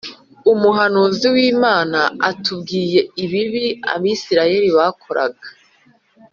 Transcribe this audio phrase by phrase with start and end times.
[0.53, 1.99] umuhanuzi w Imana
[2.29, 5.47] atubwira ibibi Abisirayeli bakoraga